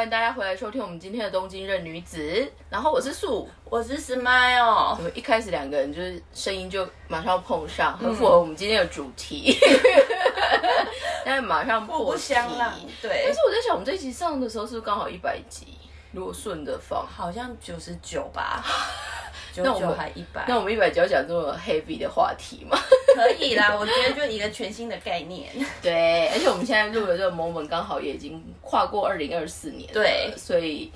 [0.00, 2.50] 欢迎大家回来收听我们今天的东京任女子。
[2.70, 9.58] 然后我是素，我是 Smile，我们一开始两个人就是声音就马上碰上，很符合我们今天的主题。
[11.22, 13.40] 但是马上破不相了，对但是。
[13.46, 15.76] 我在想，我们这一集上的时候是不是刚好一百集？
[16.12, 18.64] 如果顺着放，好像九十九吧，
[19.52, 22.78] 九九那我们还一百，那我们一百集要讲这么 heavy 的话题吗？
[23.14, 23.74] 可以啦。
[23.78, 25.48] 我觉得就一个全新的概念，
[25.82, 30.32] 对，而且我们现在录的这个 moment 刚好也已经跨过二零二四年了，对。
[30.36, 30.90] 所以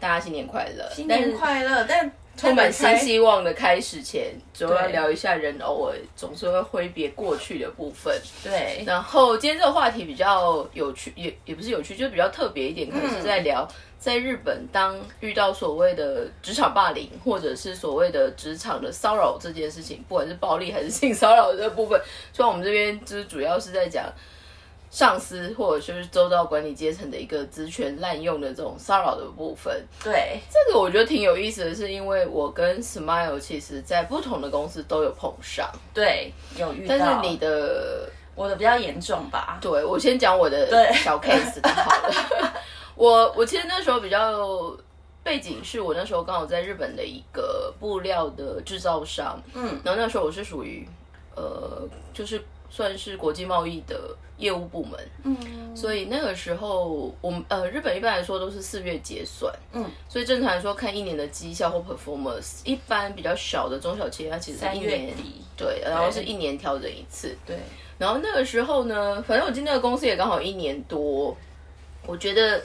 [0.00, 8.14] 大家新年快乐，新年快乐，但充满新希望的开始前，总要聊一下人偶尔总是会挥别过去的部分。
[8.44, 13.66] 对，然后今天这个话题比较有趣，也也不是有趣，就是比较特别一点，可能是在聊
[13.98, 22.00] 在日本当遇到所谓的职场霸凌，或者是所谓的职场的骚扰这件事情，不管是暴力还是性骚扰的这部分，
[22.32, 24.04] 所以我们这边就是主要是在讲。
[24.88, 36.96] 上司或者就是周遭管理阶层的一个职权滥用的这种骚扰的部分，对，这个我觉得挺有意思的是，因为我跟 Smile 其实在不同的公司都有碰上，对，有遇到。
[36.96, 39.58] 但是你的我的比较严重吧？
[39.60, 42.54] 对我先讲我的对小 case 的好了。
[42.96, 44.76] 我我其实那时候比较
[45.22, 50.86] 背景是我那时候刚好在日本的一个布料的制造商，嗯，然后那时候我是属于
[51.34, 55.36] 呃就是算是国际贸易的业务部门，嗯，
[55.76, 67.56] 所以那个时候我们呃日本一般来说都是四月结算，嗯，所以正常来说看一年的绩效或 performance，一般比较小的中小企业它其实一年底，对，然后是一年调整一次，对，
[67.98, 71.36] 然后那个时候呢，反正我进那个公司也刚好一年多，
[72.06, 72.62] 我觉得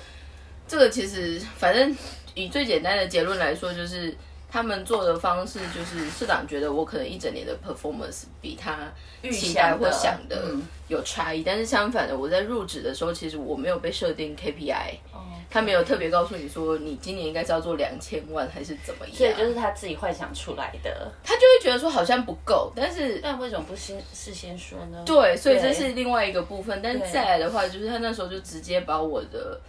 [0.72, 1.94] 这个其实反正
[2.33, 4.16] 以最简单的结论来说，就是
[4.50, 8.89] 他们做的方式就是社长觉得我可能一整年的 performance 比他
[9.30, 21.12] 期待或想的嗯有差异，但是相反的，我在入职的时候，其实我没有被设定 KPI，哦他没有特别告诉你说你今年应该是要做两千万还是怎么样，所以就是他自己幻想出来的。
[21.22, 25.03] 他就会觉得说好像不够，但是但为什么不先事先说呢？
[25.06, 26.79] 对，所以这是另外一个部分。
[26.81, 29.59] 但对再来的话，就是他那时候就直接把我的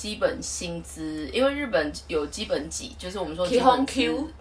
[0.00, 4.32] 基本薪资，因为日本有基本给，就是我们说基本 Q 资，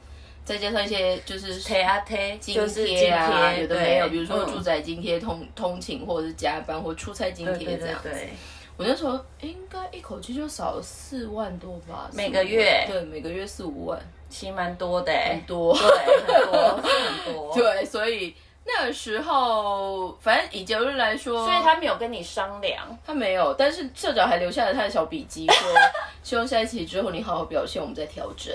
[0.45, 8.07] 再加上一些就是贴啊贴，津贴啊，贴，有的没有，比如说嗯住宅津贴、通通勤或者是加班或出差津贴这样子。
[8.07, 8.29] 对对，
[8.77, 13.99] 我那时候应该一口气就少了四万多吧，每个月对，每个月四五万，
[14.29, 15.77] 其实蛮多的很，多。
[15.77, 17.51] 对，很多，是很多。
[17.59, 18.33] 对，所以
[18.65, 25.71] 那个时候，反正以结论来说，所以他没有跟你商量，他没有，但是社长还留下了他的小笔记，说
[26.21, 28.53] 希望下一期之后你好好表现，我们再调整。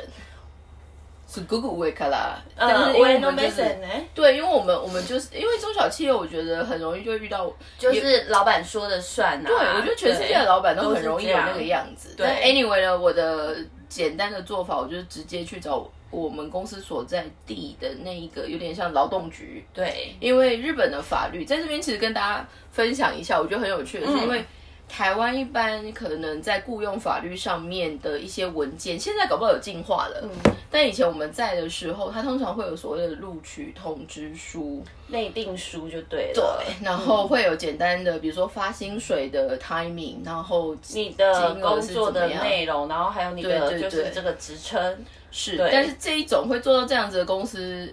[1.26, 9.44] 是 Google 维卡啦，但是因为我们就是、呢，对，因为我们我们就是因为中小企业，我觉得很容易就会遇到，就是老板说的算啊。
[9.44, 12.14] 对我觉得全世界的老板都很容易有那个样子。
[12.16, 13.56] 对但 anyway 呢，我的
[13.88, 20.14] 简单的做法，我就是直接去找我们公司所在地的那一个有点像劳动局，对。
[20.20, 24.44] 因为日本的法律在这边其实跟大家分享一下，我觉得很有趣的是，嗯因为
[24.86, 30.28] 台湾一般可能在雇佣法律上面的一些文件，现在搞不好有进化了，
[30.70, 36.34] 但以前我们在的时候，它通常会有所谓的录取通知书，内定书就对了。
[36.34, 45.04] 对，然后会有简单的，比如说发薪水的 timing，然后你的工作的内容，然后还有你的就是这个职称，
[45.36, 47.92] 是，但是这一种会做到这样子的公司，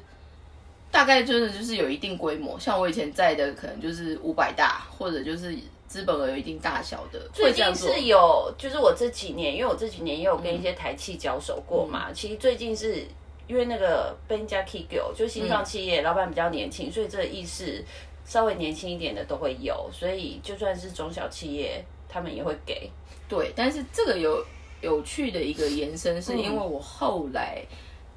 [0.92, 2.60] 大概真的就是有一定规模。
[2.60, 5.58] 像我以前在的，可能就是五百大，或者就是
[5.88, 7.52] 资本额有一定大小的，最。
[7.52, 12.10] 近是有，就是我这几年，因为我这几年也有跟一些台企交手过嘛。
[12.10, 13.04] 嗯其实最近是
[13.48, 17.84] 因为那个 Benja k i g o 就新创企业、老板比较年轻，所以这个意识
[18.24, 22.90] 稍微年轻一点的都会有，所以就算是中小企业，他们也会给。
[23.28, 24.46] 对，但是这个有
[24.82, 27.64] 有趣的一个延伸，是因为我后来，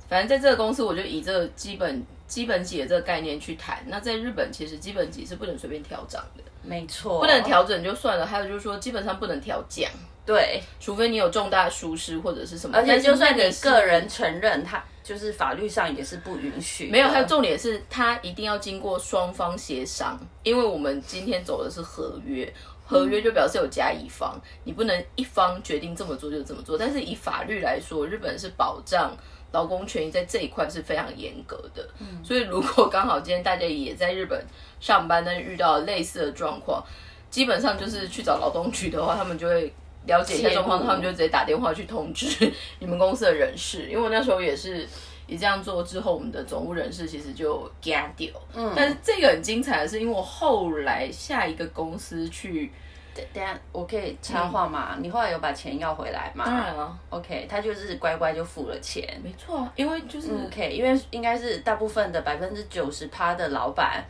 [0.08, 3.84] 反正在这个公司，我就以这个基本基本级的这个概念去谈。
[3.86, 9.90] 那在日本，其实基本级是不能随便调涨的，没错，不能调整就算了，还有就是说，基本上不能调降。
[10.26, 16.86] 对，除非你有重大疏失或者是什么，而且就算你个人承认，他就是法律上也是不允许。
[16.86, 22.50] 没有，还有重点是，他一定要经过双方协商，因为我们今天走的是合约，
[22.84, 26.76] 合约就表示有甲乙方，你不能一方决定这么做就这么做。
[26.78, 29.16] 但是以法律来说，日本是保障
[29.52, 31.88] 劳工权益在这一块是非常严格的。
[32.00, 34.44] 嗯所以如果刚好今天大家也在日本
[34.80, 36.84] 上班，但是遇到类似的状况，
[37.30, 39.72] 基本上就是去找劳动局的话，他们就会。
[40.06, 44.86] 了解一下状况，他们就直接打电话去通知 你们公司的人事，因为我那时候也是
[45.26, 48.28] 一这样做之后，我们的总务人事其实就 get 掉。
[48.54, 52.70] 嗯，但是这个很精彩的是，因为我后来下一个公司去
[53.14, 54.96] 等等下我可以插话吗？
[55.00, 56.44] 你后来有把钱要回来吗？
[56.44, 59.18] 当然了，OK，他就是乖乖就付了钱。
[59.22, 64.04] 没错啊，因为就是、OK，因为应该是大部分的百分之九十趴的老板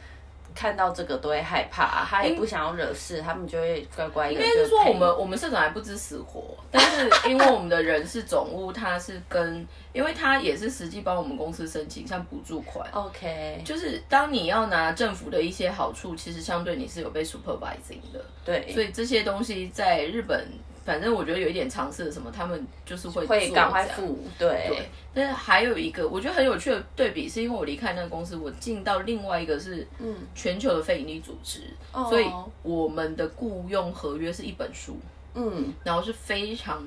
[0.54, 4.34] 看到这个都会害怕，他也不想要惹事，他们就会乖乖的。
[4.34, 20.46] 应该是说我们我们社长还不知死活，但是因为我们的人事总务他是跟，因为他也是实际帮我们公司申请像补助款，OK，就是当你要拿政府的一些好处，其实相对你是有被 supervising 的，对，所以这些东西在日本，
[20.84, 32.26] 反正我觉得有一点尝试的什么，他们就是会做会赶快付，对对，但是还有一个我觉得很有趣的对比，是因为我离开那个公司，我进到另外一个是嗯全球的非营利组织，哦所以
[32.62, 34.98] 我们的雇佣合约是一本书，
[35.34, 36.86] 嗯然后是非常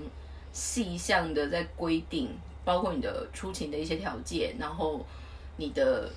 [0.53, 2.29] 细项的在规定，
[2.63, 5.03] 包括你的出勤的一些条件，然后
[5.57, 6.09] 你的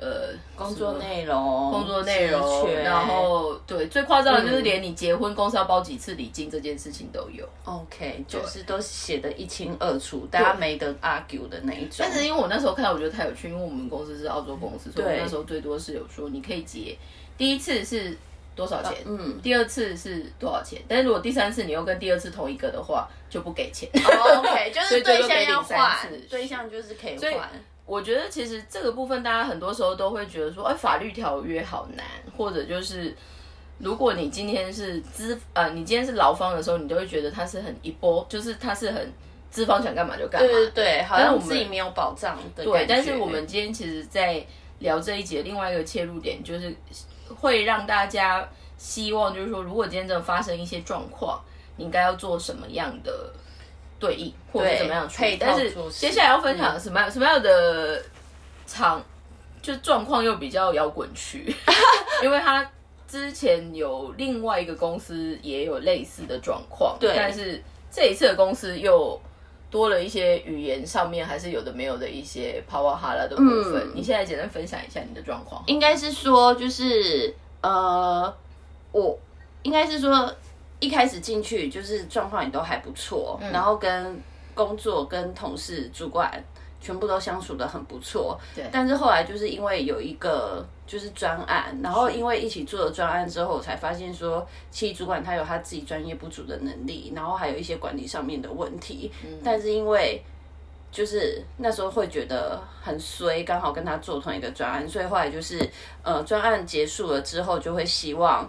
[0.00, 7.48] 呃工作内容、工作内容然后对最夸张的就是连你结婚公司要包几次礼金这件事情都有。
[7.64, 11.96] OK，就是都写的一清二楚，大家没得 argue 的那一种。
[11.98, 16.96] 但是因为我那时候看到，我觉得太有趣，因为我们公司是澳洲公司，所以我那时候最多是有说你可以结
[17.38, 18.16] 第一次是
[18.56, 23.88] 多少钱，嗯第二次是多少钱，但是如果第三次你又跟第二次同一个的话，就不给钱。
[23.94, 27.48] 哦 OK，就是 对象要换次，对象就是可以以换。
[27.86, 32.04] 我觉得其实这个部分，大家很多时候都会觉得说，哎，法律条约好难，
[32.36, 33.14] 或者就是
[33.78, 39.12] 如果你今天是资呃，你今天是劳方的时候，你就会觉得它是很一波，就是它是很
[39.50, 40.48] 资方想干嘛就干嘛。
[40.48, 44.44] 对对对，好像我们自己没有保障的对，但是我们今天其实，在
[44.78, 46.74] 聊这一节另外一个切入点，就是
[47.36, 48.48] 会让大家
[48.78, 51.38] 希望，就是说，如果今天真的发生一些状况，
[51.76, 53.30] 你应该要做什么样的
[54.04, 55.16] 对应，或者怎么样去。
[55.18, 58.02] 配但是接下来要分享什么样、什么样的
[58.66, 59.02] 场，
[59.62, 61.54] 就状况又比较摇滚区，
[62.22, 62.68] 因为他
[63.08, 69.20] 之前有另外一个公司也有类似的状况，对但是这一次的公司又
[69.70, 73.76] 多了一些语言上面还是有的没有的一些帕瓦哈拉的部分。
[73.76, 75.62] 嗯你现在简单分享一下你的状况。
[75.66, 78.32] 应该是说，就是呃，
[78.92, 79.18] 我
[79.62, 80.32] 应该是说
[80.80, 84.20] 一开始进去就是状况也都还不错，然后跟
[84.54, 86.42] 工作跟同事、主管
[86.80, 88.38] 全部都相处的很不错。
[88.54, 99.10] 对但是后来就是因为有一个就是专案，然后因为一起做了专案之后，我才发现说，其实主管他有他自己专业不足的能力，然后还有一些管理上面的问题。
[99.42, 100.22] 但是因为
[100.92, 105.58] 就是那时候会觉得很衰，刚好跟他做同一个专案，所以后来就是
[106.02, 108.48] 呃专案结束了之后，就会希望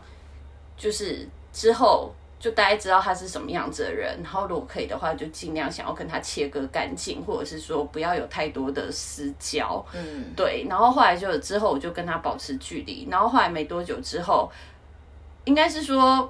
[0.78, 9.84] 就是之后就大家知道他是什么样子的人，然后如果可以的话，就尽量想要跟他切割干净，或者是说不要有太多的私交。
[9.94, 14.52] 嗯，对，然后后来就之后我就跟他保持距离，然后后来没多久之后，
[15.46, 16.30] 应该是说，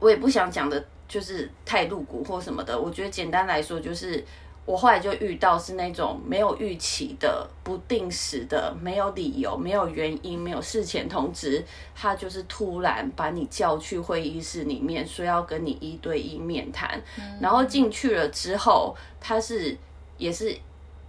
[0.00, 2.78] 我也不想讲的，就是太露骨或什么的。
[2.78, 4.22] 我觉得简单来说，就是
[4.64, 11.64] 我后来就遇到是那种没有预期的、不定时的、没有理由、没有原因、没有事前通知，
[11.96, 17.02] 他就是突然把你叫去会议室里面，说要跟你一对一面谈，
[17.40, 19.76] 然后进去了之后，他是
[20.16, 20.56] 也是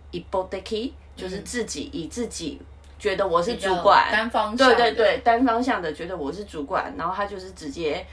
[0.09, 2.59] 一波 d e k 就是自己以自己
[2.97, 8.03] 觉得我是主管，单方对向的对对，单方向的觉得我是主管，然后他就是直接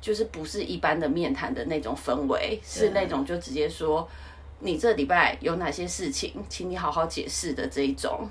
[0.00, 4.08] 就是不是一般的面谈的那种氛围，是那种就直接说
[4.60, 8.28] 你这礼拜有哪些事情，请你好好解释的这一种。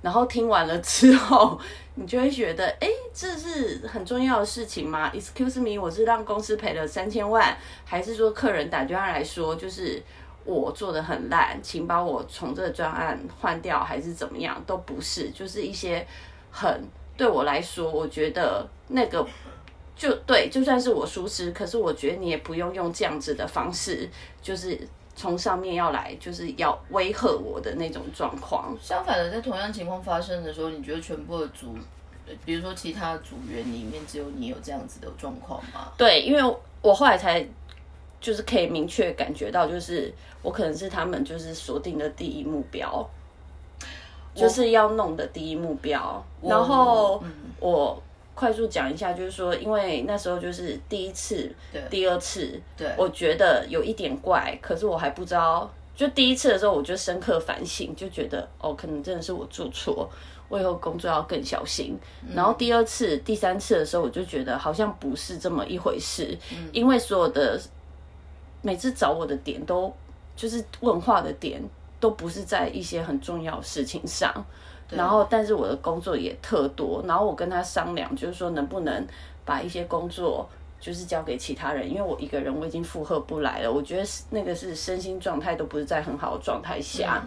[0.00, 1.56] 然后听完了之后，
[1.94, 10.02] 你就会觉得，哎，这是很重要的事情吗？Excuse me，我是让公司赔了三千万，还是说客人打电话来说，就是
[10.44, 14.60] 我做的很烂，请把我从这个专案换掉，还是怎么样？
[14.66, 16.04] 都不是，就是一些
[16.50, 16.84] 很
[17.16, 19.24] 对我来说，我觉得那个
[19.94, 24.10] 就对，就算是我疏失，可是我觉得你也不用用这样子的方式，
[24.42, 24.76] 就是
[25.22, 28.76] 从上面要来，就是要威吓我的那种状况。
[28.82, 31.76] 相反的，在同样情况发生的时候，你觉得全部的组，
[32.26, 35.92] 呃比如说其他组员里面只有你有这样子的状况吗？
[35.96, 37.46] 对，因为我后来才
[38.20, 40.12] 就是可以明确感觉到，就是
[40.42, 43.08] 我可能是他们就是锁定的第一目标，
[44.34, 46.24] 就是要弄的第一目标。
[46.42, 47.22] 然后
[47.60, 48.02] 我
[48.42, 51.48] 快速讲一下，就是说，因为那时候就是第一次、
[51.88, 55.72] 第二次，对我觉得有一点怪，可是我还不知道。
[55.94, 60.10] 就第一次的时候，我就深刻反省，就觉得哦，可能真的是我做错，
[60.48, 61.96] 我以后工作要更小心。
[62.34, 66.36] 然后第二次、第三次的时候，我就觉得好像不是这么一回事，
[66.72, 67.60] 因为所有的
[68.60, 69.94] 每次找我的点都
[70.34, 71.62] 就是问话的点，
[72.00, 74.44] 都不是在一些很重要的事情上。
[74.90, 79.06] 然后，但是我的工作也特多，然后我跟他商量，就是说能不能
[79.44, 80.48] 把一些工作
[80.80, 83.72] 就是交给其他人，因为我一个人我已经负荷不来了。
[83.72, 87.24] 我觉得是那个是身心状态都不是在很好的状态下，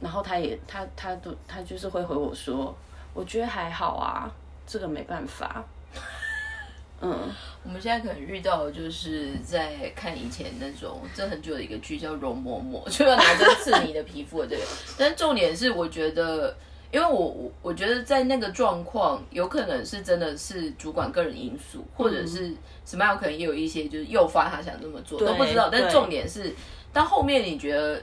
[0.00, 2.74] 然后他也他他都他就是会回我说，
[3.12, 4.30] 我觉得还好啊，
[4.66, 5.64] 这个没办法。
[7.02, 7.14] 嗯，
[7.62, 14.62] 我们现在可能遇到的就是在看以前那种这很久的一个剧叫《容嬷嬷》，就要拿针刺你的皮肤的这个。
[14.96, 16.56] 但重点是，我觉得，
[16.92, 25.68] 因为我我我觉得在那个状况，有可能是真的是主管个人因素，或者是什么样，可能也有一些就是诱发他想这么做，都不知道。
[25.70, 26.54] 但重点是，
[26.92, 28.00] 到后面你觉得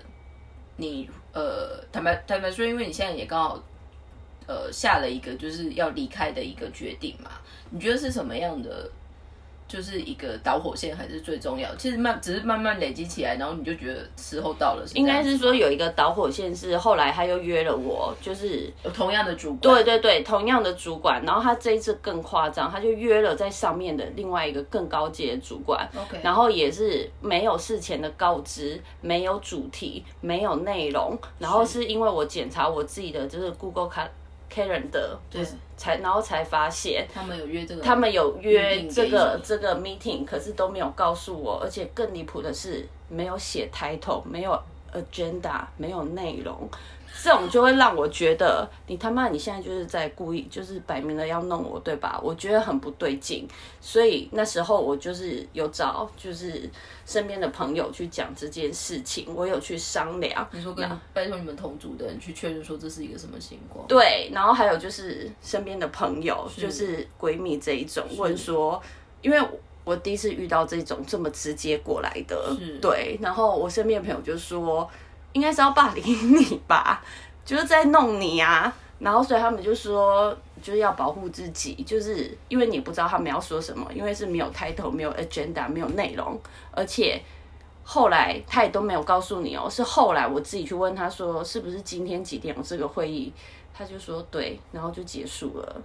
[0.78, 3.64] 你呃坦白坦白说，因为你现在也刚好
[4.48, 7.32] 呃下了一个就是要离开的一个决定嘛。
[7.70, 8.90] 你觉得是什么样的？
[9.74, 11.68] 就是一个导火线还是最重要？
[11.78, 14.86] 其实慢只是慢慢累积起来，然后你就觉得时候到了。
[14.94, 19.60] 应该是说有一个导火线是后来他又约了我，就是有同样的主管。
[19.62, 21.24] 对对对，同样的主管。
[21.26, 25.90] 然后他这一次更夸张，他就约了在上面的另外一个更高阶的主管。
[25.96, 26.20] OK。
[26.22, 31.18] 然后也是没有事前的告知，没有主题，没有内容。
[31.40, 34.08] 然后是因为我检查我自己的就是 Google 卡。
[34.54, 35.44] Karen 的，对，
[35.76, 44.58] 才然后才发现他们有约这个，他们有约这个这个 meeting，可是都没有告诉我，而且更离谱的是没有写 title，没有
[44.94, 46.70] agenda，没有内容。
[47.22, 52.20] 这种就会让我觉得，你他妈你现在就是在故意，就是摆明了要弄我，对吧？
[52.24, 53.48] 我觉得很不对劲，
[53.80, 56.68] 所以那时候我就是有找，就是
[57.06, 60.48] 身边的朋友去讲这件事情，我有去商量。
[60.52, 63.88] 你说跟拜托你们同组的人去确认说这是一个什么情况？
[63.88, 68.82] 对，然后还有就是身边的朋友，就是闺蜜这一种问说，
[69.22, 69.40] 因为
[69.84, 74.90] 我第一次遇到这种这么直接过来的，对，然后我身边的朋友就说。
[75.34, 77.04] 应该是要霸凌你吧，
[77.46, 86.40] 就是在弄你啊，然后所以他们就说就是要保护自己，就是因为你不知道他们要说什么，因为是没有抬头、没有 agenda、没有内容，
[86.72, 87.22] 而且
[87.84, 93.34] 后来他也都没有告诉你哦，是后来我自己去问他说是不是今天几点有这个会议，
[93.74, 95.82] 他就说对，然后就结束了。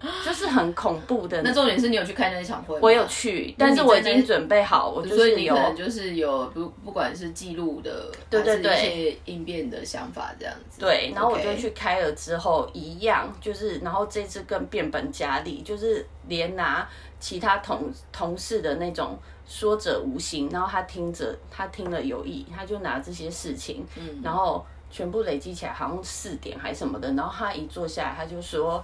[0.24, 1.42] 就是很恐怖的。
[1.42, 2.80] 那重点是你有去开那一场会吗？
[2.82, 10.80] 我有去，但是我已经准备好，我就是有，就是有不不管是记录的，对对对，一些应变的想法这样子。
[10.80, 16.88] 对，然后我就去开了之后，一样就是，然后这次更变本加厉，就是连拿
[17.18, 28.82] 其他同同事的那种说者无心，然后他听着他听了有意，他就拿这些事情，嗯，然后全部累积起来，好像四点还什么的，然后他一坐下来，他就说。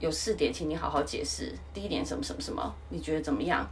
[0.00, 1.52] 有四点，请你好好解释。
[1.72, 3.64] 第一点什么什么什么，你觉得怎么样？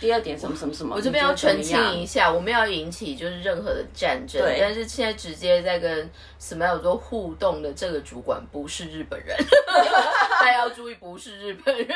[0.00, 4.40] 第二点什么什么什么，我这边要澄清一下，我们要引起就是任何的战争。
[4.40, 6.08] 对，但是现在直接在跟
[6.40, 9.36] Smile 做互动的这个主管不是日本人，
[10.40, 11.88] 大家要注意，不是日本人。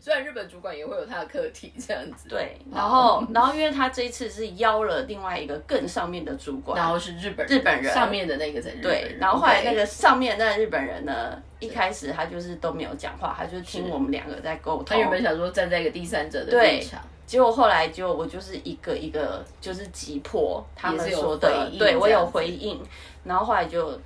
[0.00, 2.28] 虽然日本主管也会有他的课题这样子。
[2.28, 8.82] 对，然后然后因为他这一次是邀了另外一个更上面的主管，然后是日本日本人上面的那个在日本。
[8.82, 11.42] 对，然后后来那个上面那个日本人呢？
[11.60, 14.86] 一开始他就是都没有讲话，他就听我们两个在沟通。
[14.86, 22.80] 他原本想说站在一个第三者的立场，结果后来就我就是一个一个就是急迫他们说的，对我有回应。
[23.24, 24.00] 然后后来就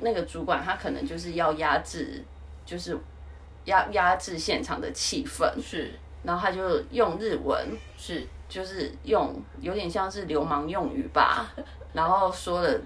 [0.00, 2.24] 那个主管他可能就是要压制，
[2.64, 2.96] 就是
[3.66, 5.90] 压压制现场的气氛，是。
[6.22, 7.68] 然后他就用日文，
[7.98, 11.52] 是，就是用有点像是流氓用语吧，
[11.92, 12.80] 然后说了。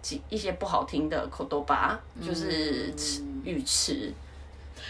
[0.00, 2.94] 几一些不好听的口头吧，就是
[3.44, 4.12] 语词，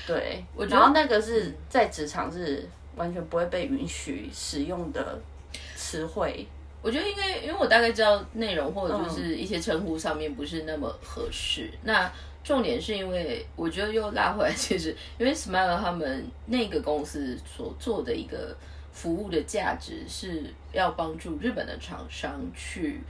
[0.06, 5.20] 对，我觉得那个是在职场是完全不会被允许使用的
[5.76, 6.46] 词汇。
[6.82, 11.70] 我觉得应该，因为我大概知道内容或者就是一些称呼上面不是那么合适。
[11.82, 12.10] 那
[12.44, 18.56] 重点是因为我觉得又拉回来，其实因为 Smile 他们那个公司所做的一个
[18.92, 23.00] 服务的价值是要帮助日本的厂商去。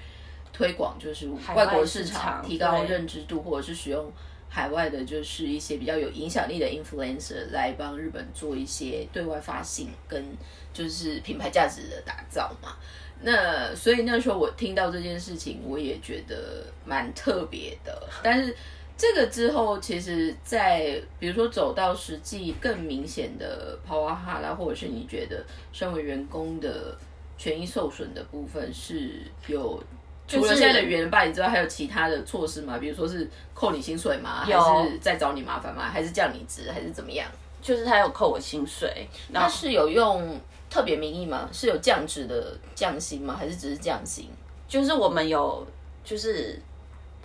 [0.51, 4.11] 推广就是外国市场，提高认知度，或者是使用
[4.51, 10.25] 海外的，就是一些比较有影响力的 influencer 来帮日本做一些对外发行跟
[10.73, 12.77] 就是品牌价值的打造嘛。
[13.21, 18.09] 那所以那时候我听到这件事情，我也觉得蛮特别的。
[18.23, 18.57] 但是
[18.97, 26.97] 这个之后，其实，在比如说走到实际更明显的 power 哈啦，或者是你觉得身为员工的
[27.37, 29.83] 权益受损的部分是有。
[30.29, 32.77] 除了现在的原霸凌之外，还有其他的措施吗？
[32.79, 34.45] 比如说是扣你薪水吗？
[34.45, 34.53] 还
[34.85, 35.89] 是再找你麻烦吗？
[35.91, 36.71] 还是降你职？
[36.71, 37.27] 还是怎么样？
[37.61, 40.39] 就是他有扣我薪水，那是有用
[40.71, 41.49] 特别名义吗？
[41.51, 43.35] 是有降职的降薪吗？
[43.37, 44.29] 还是只是降薪？
[44.69, 45.67] 就是我们有，
[46.05, 46.61] 就是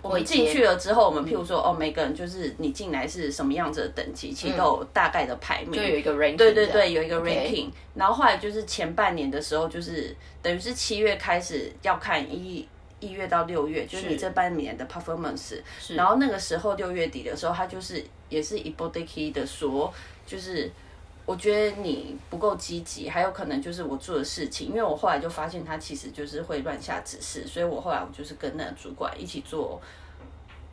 [0.02, 7.68] 我们进去了之后，我们譬如说，哦，每个人就是你进来是什么样子的等级，其实都有大概的排名，就有一个 ranking，对对对，有一个 ranking。
[7.94, 12.66] 然后后来就是前半年的时候，就是等于是七月开始要看一
[13.08, 15.60] 一月到六月，就是你这半年的 performance。
[15.94, 19.92] 然后那个时候六月底的时候，他就是也是一波 d key 的说，
[20.26, 20.70] 就是
[21.26, 29.80] 我觉得你不够积极，还有可能就是我做的事情，因为我后来就发现他其实就是会乱下指示，所以我后来我就是跟那个主管一起做。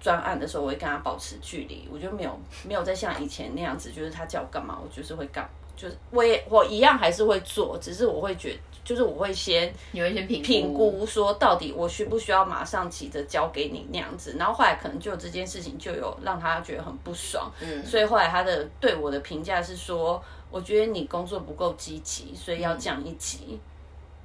[0.04, 2.36] 专案的时候，我会跟他保持距离，我就没有
[2.68, 5.48] 没有再像以前那样子，就是他叫我干嘛，我就是会干，
[5.82, 23.60] 就是我也我一样还是会做，只是我会觉，就是我会先你会先评评估说到底我需不需要马上急着交给你那样子，然后后来可能就这件事情就有让他觉得很不爽，嗯，所以后来他的对我的评价是说，我觉得你工作不够积极，所以要降一级。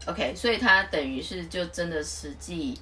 [0.07, 2.79] OK，所以他等于是就真的实际。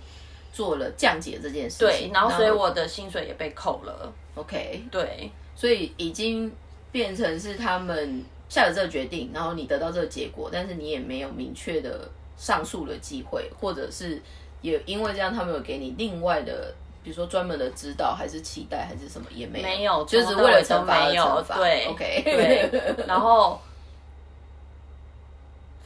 [0.54, 4.12] 做了降解这件事情，对，然后所以我的薪水也被扣了。
[4.36, 6.48] OK，对，所以已经
[6.92, 8.24] 变成是他们
[8.54, 14.22] 下了这个决定，然后你得到这个结果，但是你也没有明确的上诉的机会，或者是
[14.62, 21.56] 也因为这样，他们有给你另外的，比如说专门的指导，还是期待，还是什么也没有，没有，就是为了惩罚而惩罚。
[21.56, 23.60] 对，OK，对，然后。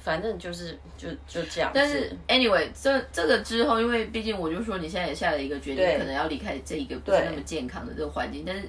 [0.00, 8.66] 反正就是就就这样，但是 anyway，这这个之后，因为毕竟我就说你现在也下了一个决定，可能要离开这一个不是那么健康的这个环境，但是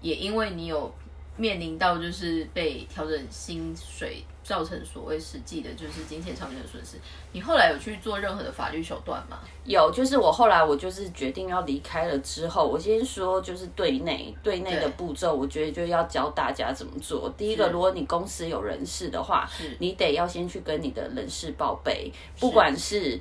[0.00, 0.90] 也因为你有
[1.36, 4.24] 面临到就是被调整薪水。
[4.44, 6.96] 造成所谓实际的，就是金钱上面的损失。
[7.30, 9.38] 你后来有去做任何的法律手段吗？
[9.64, 17.32] 有，就是我后来我就是决定要离开了之后，我先说就是对内对内的步骤，我觉得就要教大家怎么做。
[17.38, 19.48] 第一个，如果你公司有人事的话，
[19.78, 23.18] 你得要先去跟你的人事报备，不管是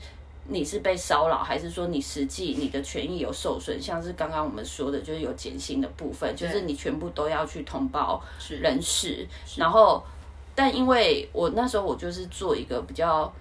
[0.51, 10.03] 你是被骚扰，还是说你实际你的权益有受损，像是刚刚我们说的，就是有减薪的部分，就是你全部都要去通报人事，然后。
[10.53, 13.33] 但因为我那时候我就是做一个比较，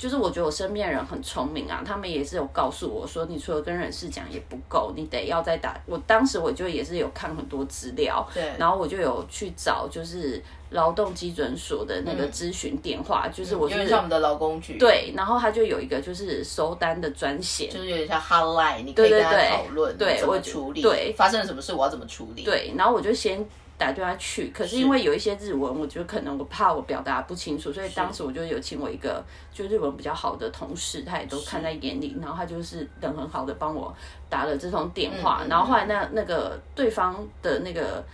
[0.00, 5.78] 就是我觉得我身边人很聪明啊，他们也是有告诉我说，你除了跟人事讲也不够，你得要再打。
[5.84, 23.46] 我当时我就也是有看很多资料，对，然后我就有去找就是劳动基准所的那个咨询电话，就是我就是我们的劳工局，对，然后他就有一个就是收单的专线，就是有点像 hotline，你可以跟他讨论，对，怎么处理，对，发生了什么事我要怎么处理，对，然后我就先。
[23.80, 33.92] 打电话去，可是因为有一些日文，我觉得可能我怕我表达不清楚，所以当时我就有请我一个就日文比较好的同事，他也都看在眼里，然后他就是人很好的帮我
[34.28, 38.04] 打了这通电话，然后后来那那个对方的那个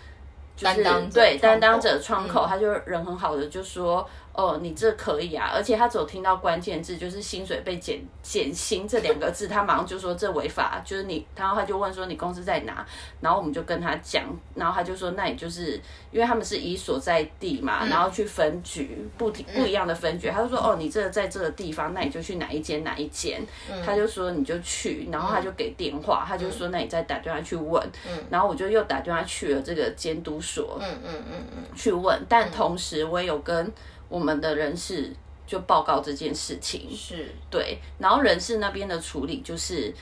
[0.56, 4.08] 就是对担当者窗口，他就人很好的就说。
[4.36, 12.86] 哦，你这可以啊，而且他只有听到关键字，就是薪水被减减薪这两个字，他马上就说这违法，就是你，然后他就问说你公司在哪，
[13.20, 23.40] 然后我们就跟他讲，然后他就说那你就是因为他们是以所在地嘛，然后去分局不不一样的分局，他就说哦你这在这个地方，那你就去哪一间哪一间，
[23.82, 27.82] 他就说你就去，然后他就给电话，他就说那你再打电话去问，
[28.28, 33.72] 然后我就又打电话去了这个监督所，嗯嗯嗯嗯，去问，但同时我也有跟。
[34.08, 35.10] 我们的人事
[35.46, 39.92] 就报告这件事情，是对，然后人事那边的处理就是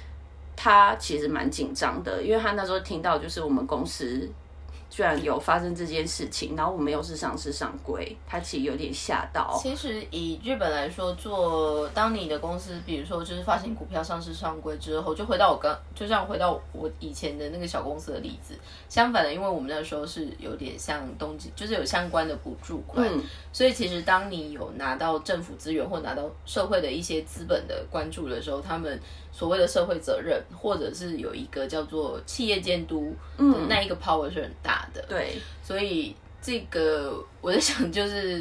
[0.56, 4.28] 他其实蛮紧张的，因为他那时候听到就是我们公司。
[4.94, 9.58] 居然有发生这件事情，然后我们又是上市上柜，他其实有点吓到。
[9.60, 18.54] 其实以日本来说，做当你的公司，比如说就是发行股票上市上柜之后，就回到我刚，就像回到我以前的那个小公司的例子。
[18.88, 23.04] 相反的，因为我们那时候是有点像东京，就是有相关的补助款，
[23.52, 29.00] 所以其实当你有拿到政府资源或拿到社会的一些资本的关注的时候，他们。
[29.36, 35.04] 所谓的社会责任，或者是有一个叫做企业监督嗯那一个 power 是很大的。
[35.08, 38.40] 对，所以这个我在想，就是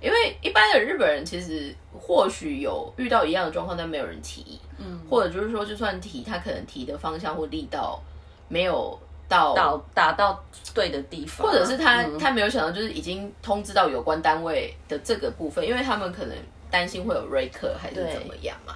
[0.00, 4.58] 因为一般的日本人其实或许有遇到一样的状况，但没有人提。
[4.78, 8.02] 嗯，或者就是说，就算提，他可能提的方向或力道
[8.48, 8.98] 没有
[9.28, 16.34] 到到达到对的地方，或者是他他没有想到，就是已经通知到有关单位的这个部分，因为他们可能
[16.70, 18.69] 担心会有瑞克还是怎么样嘛。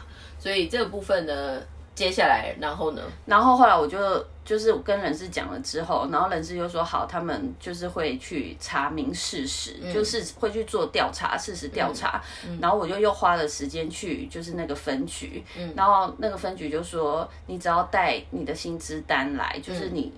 [0.44, 1.59] 所以这个部分呢，
[1.94, 3.00] 接下来然后呢？
[3.24, 12.22] 然后后来我就就是跟人事讲了之后，然后人事就说好，他们就是会去查明事实，就是会去做调查，事实调查。
[12.61, 15.42] 然后我就又花了时间去，就是那个分局，
[15.74, 20.12] 然后那个分局就说，你只要带你的薪资单来，就是你。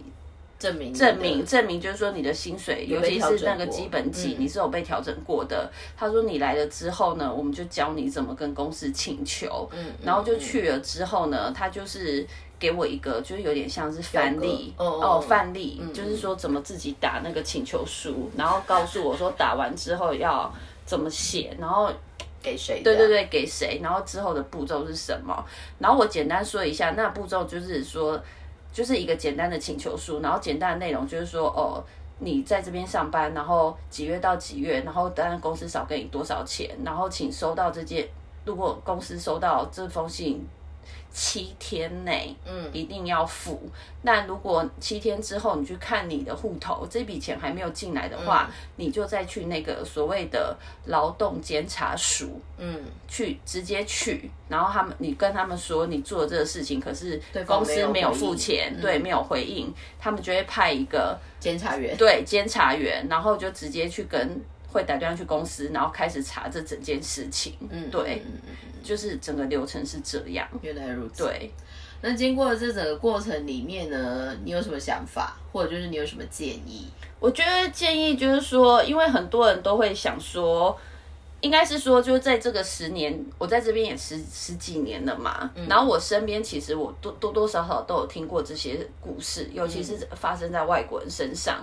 [0.59, 5.71] 证明证明证明，就是说你的薪水，尤其是那个基本级，你是有被调整过的。
[5.97, 9.69] 他说你来了之后呢，我们就教你怎么跟公司请求。
[9.73, 12.27] 嗯，然后就去了之后呢，他就是
[12.59, 20.51] 给我一个就是有点像是范例哦哦范例，就是说怎么自己打那个请求书，然后告诉我说打完之后要
[20.87, 21.93] 怎么写，然后
[22.43, 22.81] 给谁？
[22.83, 25.45] 对对，对，给谁，然后之后的步骤是什么？
[25.79, 28.19] 然后我简单说一下，那步骤就是说，
[28.77, 31.83] 就是一个简单的请求书，然后简单的内容就是说，哦，
[32.19, 38.07] 你在这边上班，然后几月到几月，然后当然公司少给你多少钱，然后请收到这件，
[38.45, 40.47] 如果公司收到这封信。
[41.13, 43.71] 七天内，嗯，一定要付。
[44.03, 64.41] 那如果七天之后你去看你的户头，这笔钱还没有进来的话，你就再去那个所谓的劳动监察署，嗯，去直接去，然后他们你跟他们说你做这个事情，可是公司没有付钱，对，没有回应，他们就会派一个监察员，对，监察员，然后就直接去跟
[64.77, 68.23] 会打电话去公司，然后开始查这整件事情，嗯，对。
[68.83, 71.25] 就是整个流程是这样，原来如此。
[71.25, 71.51] 对，
[72.03, 76.87] 那经过这整个过程里面呢，你有什么想法，或者就是你有什么建议？
[77.19, 80.79] 我觉得建议就是说，因为很多人都会想说。
[81.43, 85.51] 应该是说，就是在这个十年，我在这边也十十几年了嘛。
[85.69, 91.59] 然后我身边其实我多多多少少都有听过这些故事，尤其是发生在外国人身上。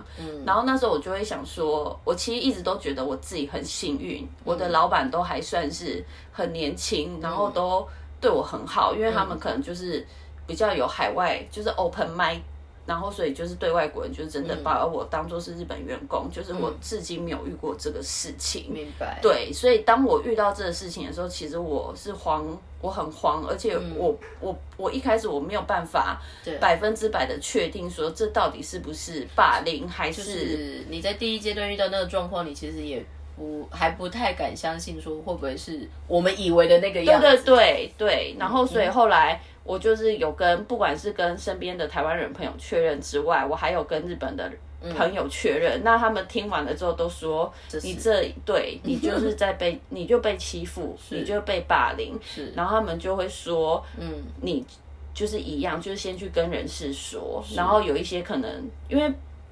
[0.45, 7.85] 然后那时候我就会想说，我其实一直都觉得我自己很幸运，我的老板都还算是很年轻，然后都
[8.21, 10.05] 对我很好，因为他们可能就是
[10.45, 12.39] 比较有海外，就是 open mind。
[12.85, 18.65] 然后，所以就是对外国人，就是真的把我当做是日本员工，就是我至今没有遇过这个事情。
[18.73, 19.19] 明白。
[19.21, 22.45] 对，所以当我遇到这个事情的时候，其实我是慌，
[22.81, 26.21] 我很慌，而且我我我一开始我没有办法
[26.59, 33.01] 百分之百的确定说这到底是不是霸凌，还是你在第一阶段遇到那个状况，你其实也
[33.37, 37.27] 不还不太敢相信说会不会是我们以为的那个样子。
[37.27, 38.35] 对对对对。
[38.37, 39.39] 然后，所以后来。
[39.63, 44.51] 我就是有跟，不管是跟身边的台湾人朋友确认之外，我还有跟日本的
[44.93, 45.81] 朋友确认。
[45.85, 47.49] 那他们听完了之后都说
[47.81, 54.65] ：“你这对你就是在被，你就被欺负，你就被霸凌。”是，然后他们就会说：“嗯，你
[55.13, 59.09] 就是一样，就是先去跟人事说。”然后有一些可能，因为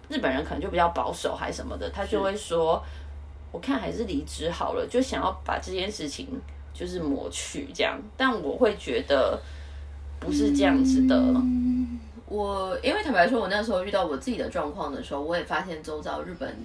[0.09, 2.83] 日本人可能就比较保守还什么的，他就会说
[3.53, 6.27] ：“我看还是离职好了。”就想要把这件事情
[6.73, 7.97] 就是抹去这样。
[8.17, 9.41] 但我会觉得。
[10.21, 11.35] 不是这样子的。
[12.27, 16.55] 我因为坦白说，我那时候遇到我自己的状况的时候，我也发现周遭日本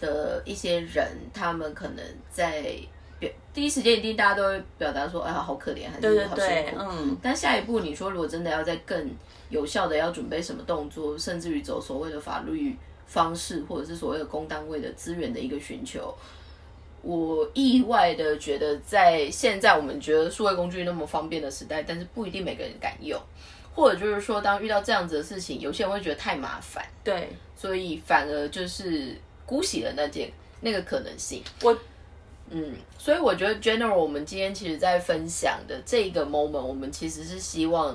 [0.00, 2.74] 的一些人，他们可能在
[3.18, 7.16] 表第一时间一定大家都会表达说：“哎呀，好可怜，还是好辛苦。”嗯。
[7.20, 9.10] 但下一步，你说如果真的要在更
[9.50, 12.74] 有效的要准备什么动作，甚至于走所谓的法律
[13.06, 16.14] 方式，或者是所谓的公单位的资源的一个寻求。
[17.04, 23.20] 我意外的觉得，在现在我们觉得数位工具那么方便的时代，但是不一定每个人敢用，
[23.74, 29.14] 或者就是说，当遇到这样子的事情，有些人会觉得太麻烦，对，所以反而就是
[29.44, 31.42] 姑息了那件那个可能性。
[31.62, 31.76] 我，
[32.48, 37.94] 嗯，所以我觉得 general，我们今天其实在分享的这个 moment，我们其实是希望，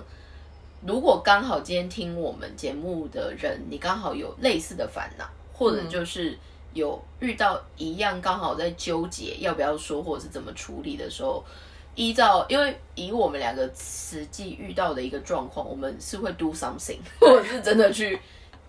[0.86, 6.38] 如果刚好今天听我们节目的人，你刚好有类似的烦恼，或者就是。
[6.74, 11.44] 有遇到一样刚好在纠结要不要说或者是怎么处理的时候，
[11.96, 18.20] 依照因为以我们两个实际遇到的一个状况，我们是会 do something， 或者是真的去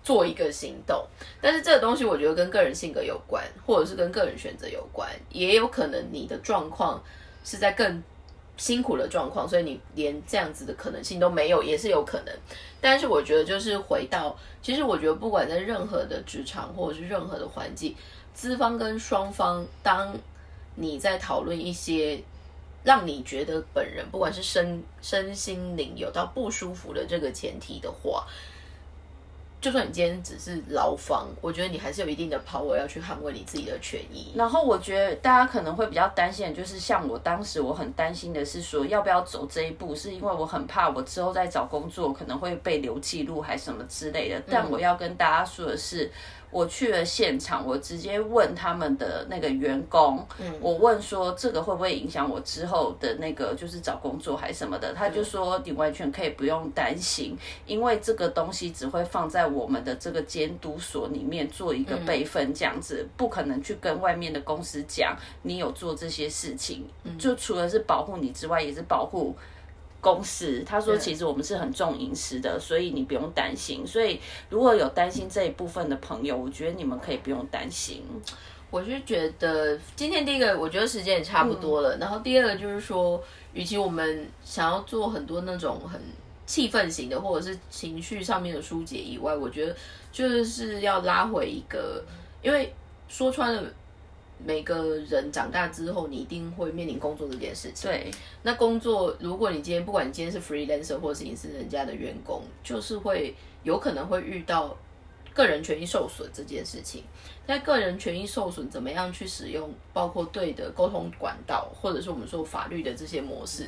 [0.02, 1.04] 做一个行动。
[1.40, 7.02] 但是这个东西我觉得跟个人性格有关，或者是跟个人选择有关，也有可能你的状况
[7.44, 8.02] 是在更。
[8.60, 12.34] 辛苦的状况，所以你连这样子的可能性都没有，也是有可能。
[12.78, 17.96] 但是我觉得，就是回到，其实我觉得，不管在任何的职场或者是任何的环境，
[18.34, 20.14] 资方跟双方，当
[20.74, 22.22] 你在讨论一些
[22.84, 28.26] 让你觉得本人不管是身身心灵有到不舒服的这个前提的话。
[29.60, 34.32] 就算你今天只是牢房，我觉得你还是有一定的 power 要去捍卫你自己的权益。
[34.34, 44.42] 然后我觉得大家可能会比较担心，就是像我当时我很担心的是说，要不要走这一步，是因为我很怕我之后再找工作可能会被留记录还是什么之类的。
[44.48, 46.10] 但我要跟大家说的是。
[46.50, 50.26] 我去了现场，我直接问他们的那个员工，
[50.60, 57.36] 我问说这个会不会影响我之后的那个就是找工作还是什么的，他就说你完全可以不用担心，
[57.66, 66.84] 因为这个东西只会放在我们的这个监督所里面做一个备份，这样子不可能去跟外面的公司讲你有做这些事情，
[67.18, 69.36] 就除了是保护你之外，也是保护。
[70.00, 73.86] 公司他说，其实我们是很重饮食的，所以你不用担心。
[73.86, 78.02] 所以如果有担心这一部分的朋友，我觉得你们可以不用担心。
[78.70, 81.96] 我是觉得今天第一个，我觉得时间也差不多了。
[81.98, 86.00] 然后第二个就是说，与其我们想要做很多那种很
[86.46, 89.76] 气氛型的或者是情绪上面的疏解以外，我觉得
[90.10, 92.02] 就是要拉回一个，
[92.42, 92.72] 因为
[93.08, 93.62] 说穿了。
[94.44, 97.90] 每个人长大之后，你一定会面临工作这件事情。
[97.90, 98.11] 对，
[98.42, 104.76] 那工作，如果你今天不管你今天是 freelancer 或者是你是人家的员工，就是会有可能会遇到
[105.35, 107.05] 个人权益受损这件事情。
[107.46, 113.66] 在个人权益受损，怎么样去使用包括对的沟通管道，或者是我们说法律的这些模式，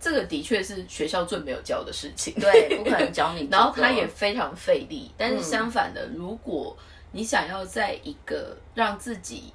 [0.00, 2.34] 这个的确是学校最没有教的事情。
[2.34, 3.46] 对，不可能教你。
[3.52, 5.10] 然后他也非常费力。
[5.16, 6.76] 但是相反的，如果
[7.12, 9.52] 你想要在一个让自己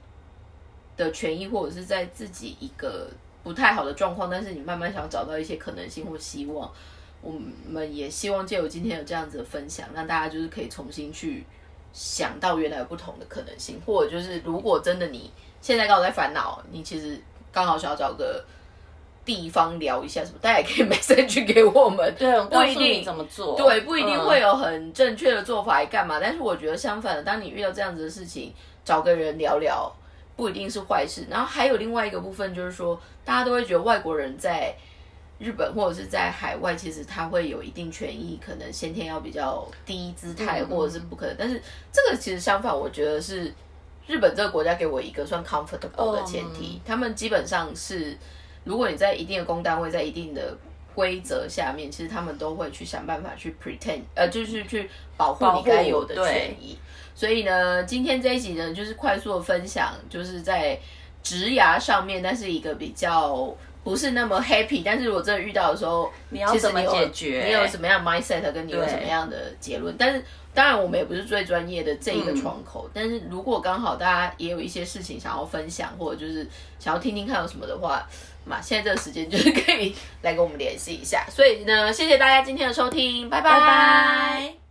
[0.97, 3.07] 的权益，或者是在自己一个
[3.43, 6.69] 不太好的状况，但是你慢慢想找到一些可能性或希望，
[7.21, 7.31] 我
[7.65, 11.45] 们也希望借由今天有这样子的分享，让大家就是可以重新去
[11.93, 15.31] 想到原来有不同的可能性，或者就是如果真的你
[15.61, 17.17] 现在刚好在烦恼，你其实
[17.53, 18.43] 刚好想要找个
[19.23, 29.91] 地方聊一下什么，大家也可以 message 给我们，对，不一定怎么做，对，不一定会有很正确的做法来干嘛，但是我觉得相反的，当你遇到这样子的事情，找个人聊聊。
[30.37, 34.73] 不一定是坏事，然后还有另外一个部分，就是说大家都会觉得外国人在
[35.39, 41.35] 日本或者是在海外，其实他会有一定权益，可能先天要比较低姿态，或者是不可能。
[41.37, 43.51] 但是这个其实相反，我觉得是
[44.05, 48.15] 日本这个国家给我一个算 comfortable 的前提，他们基本上是，
[48.63, 50.55] 如果你在一定的工单位，在一定的
[50.93, 56.77] 规则下面，其实他们都会去想办法去 pretend，呃，就是去保护你该有的权益。
[57.17, 60.79] 所以呢，今天这一集呢，就是快速的分享，就是在
[61.23, 63.51] 植牙上面，但是一个比较
[63.83, 64.83] 不是那么 happy。
[64.85, 67.45] 但是如果真的遇到的时候，你要怎么解决？
[67.47, 69.95] 你有什么样 mindset，跟你有什么样的结论？
[69.97, 72.87] 但是当然，我们也不是最专业的这一个窗口。
[72.93, 78.07] 但是如果刚好大家也有一些事情想要分享，或者就是想要听听看有什么的话，
[78.45, 81.25] 嘛，现在这个时间就是可以来跟我们联系一下。
[81.31, 84.66] 所以呢，谢谢大家今天的收听，拜拜。